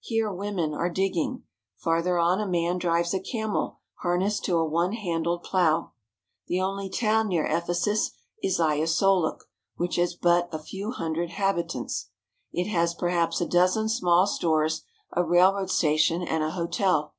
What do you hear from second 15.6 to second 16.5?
station, and a